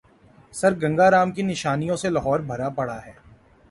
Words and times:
سرگنگا 0.53 1.09
رام 1.11 1.31
کی 1.31 1.41
نشانیوں 1.41 1.95
سے 1.95 2.09
لاہور 2.09 2.39
بھرا 2.39 2.69
پڑا 2.69 2.99
ہے۔ 3.05 3.13